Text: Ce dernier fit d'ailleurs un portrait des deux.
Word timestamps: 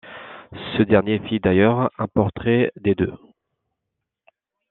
Ce 0.75 0.81
dernier 0.81 1.19
fit 1.27 1.39
d'ailleurs 1.39 1.91
un 1.99 2.07
portrait 2.07 2.71
des 2.75 2.95
deux. 2.95 3.13